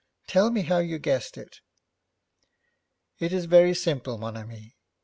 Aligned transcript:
'Tell 0.25 0.49
me 0.49 0.63
how 0.63 0.79
you 0.79 0.97
guessed 0.97 1.37
it.' 1.37 1.59
'It 3.19 3.31
is 3.31 3.45
very 3.45 3.75
simple, 3.75 4.17
mon 4.17 4.35
ami. 4.35 4.75